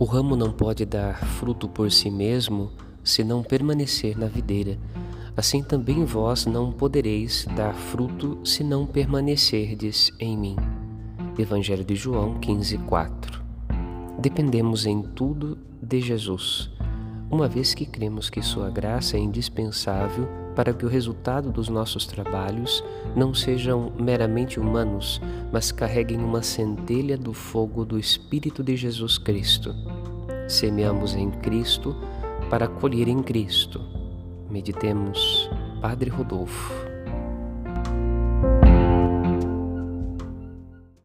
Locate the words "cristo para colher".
31.30-33.06